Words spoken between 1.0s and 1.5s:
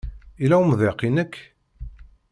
i nekk?